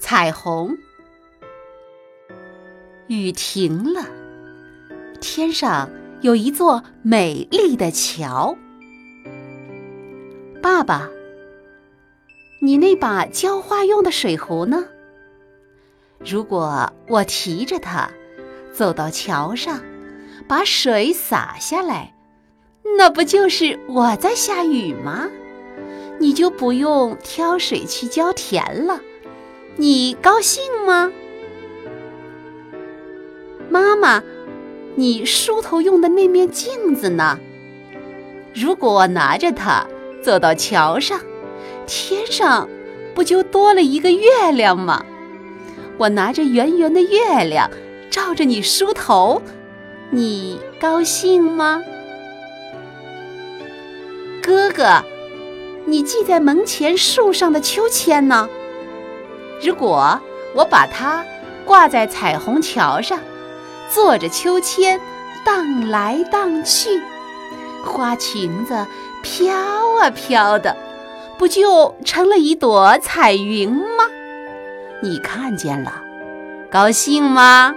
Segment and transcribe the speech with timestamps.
[0.00, 0.78] 彩虹。
[3.06, 4.06] 雨停了，
[5.20, 5.90] 天上
[6.22, 8.56] 有一座美丽的桥。
[10.62, 11.08] 爸爸，
[12.60, 14.86] 你那把浇花用的水壶呢？
[16.18, 18.10] 如果我提着它
[18.72, 19.80] 走到桥上，
[20.48, 22.14] 把水洒下来，
[22.96, 25.28] 那不就是我在下雨吗？
[26.18, 29.00] 你就不用挑水去浇田了，
[29.76, 31.10] 你高兴吗？
[33.70, 34.22] 妈妈，
[34.96, 37.38] 你梳头用的那面镜子呢？
[38.52, 39.86] 如果我拿着它
[40.22, 41.20] 走到桥上，
[41.86, 42.68] 天上
[43.14, 45.04] 不就多了一个月亮吗？
[45.96, 47.70] 我拿着圆圆的月亮
[48.10, 49.40] 照着你梳头，
[50.10, 51.80] 你高兴吗？
[54.42, 55.04] 哥哥，
[55.84, 58.48] 你系在门前树上的秋千呢？
[59.62, 60.20] 如果
[60.54, 61.24] 我把它
[61.64, 63.18] 挂在彩虹桥上。
[63.92, 65.00] 坐着秋千
[65.44, 67.02] 荡来荡去，
[67.84, 68.86] 花裙子
[69.20, 69.52] 飘
[70.00, 70.76] 啊飘的，
[71.36, 74.04] 不就成了一朵彩云吗？
[75.02, 75.92] 你看见了，
[76.70, 77.74] 高兴吗？